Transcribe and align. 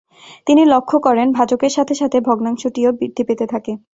তিনি 0.47 0.61
লক্ষ্য 0.65 0.97
করেন 0.99 1.27
ভাজকের 1.37 1.71
সাথে 1.77 1.93
সাথে 1.95 2.17
ভগ্নাংশটিও 2.27 2.89
বৃদ্ধি 2.99 3.23
পেতে 3.27 3.45
থাকে। 3.53 3.71